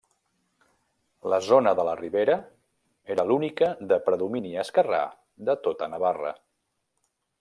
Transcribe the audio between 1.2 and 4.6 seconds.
La zona de la Ribera era l'única de predomini